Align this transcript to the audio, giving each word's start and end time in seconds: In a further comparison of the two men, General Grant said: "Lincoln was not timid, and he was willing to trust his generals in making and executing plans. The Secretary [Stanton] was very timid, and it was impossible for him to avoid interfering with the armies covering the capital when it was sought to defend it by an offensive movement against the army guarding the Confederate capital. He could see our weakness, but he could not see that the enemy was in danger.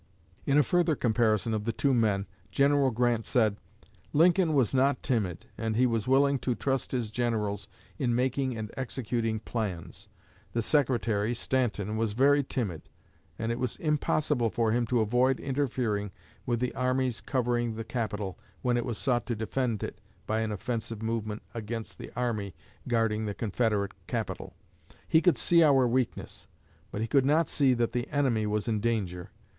In 0.47 0.57
a 0.57 0.63
further 0.63 0.95
comparison 0.95 1.53
of 1.53 1.65
the 1.65 1.71
two 1.71 1.93
men, 1.93 2.25
General 2.49 2.89
Grant 2.89 3.23
said: 3.23 3.57
"Lincoln 4.13 4.53
was 4.55 4.73
not 4.73 5.03
timid, 5.03 5.45
and 5.59 5.75
he 5.75 5.85
was 5.85 6.07
willing 6.07 6.39
to 6.39 6.55
trust 6.55 6.91
his 6.91 7.11
generals 7.11 7.67
in 7.99 8.15
making 8.15 8.57
and 8.57 8.71
executing 8.75 9.39
plans. 9.39 10.07
The 10.53 10.63
Secretary 10.63 11.35
[Stanton] 11.35 11.97
was 11.97 12.13
very 12.13 12.43
timid, 12.43 12.89
and 13.37 13.51
it 13.51 13.59
was 13.59 13.75
impossible 13.75 14.49
for 14.49 14.71
him 14.71 14.87
to 14.87 15.01
avoid 15.01 15.39
interfering 15.39 16.09
with 16.47 16.59
the 16.61 16.73
armies 16.73 17.21
covering 17.21 17.75
the 17.75 17.83
capital 17.83 18.39
when 18.63 18.77
it 18.77 18.85
was 18.87 18.97
sought 18.97 19.27
to 19.27 19.35
defend 19.35 19.83
it 19.83 20.01
by 20.25 20.39
an 20.39 20.51
offensive 20.51 21.03
movement 21.03 21.43
against 21.53 21.99
the 21.99 22.09
army 22.15 22.55
guarding 22.87 23.27
the 23.27 23.35
Confederate 23.35 23.91
capital. 24.07 24.55
He 25.07 25.21
could 25.21 25.37
see 25.37 25.61
our 25.61 25.87
weakness, 25.87 26.47
but 26.89 27.01
he 27.01 27.07
could 27.07 27.23
not 27.23 27.47
see 27.47 27.75
that 27.75 27.91
the 27.91 28.07
enemy 28.09 28.47
was 28.47 28.67
in 28.67 28.79
danger. 28.79 29.29